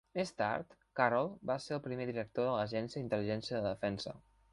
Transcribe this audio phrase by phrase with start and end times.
[0.17, 4.17] Més tard, Carroll va ser el primer director de l'Agència d'Intel·ligència de Defensa.